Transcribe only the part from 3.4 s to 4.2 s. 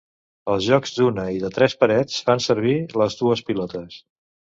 pilotes.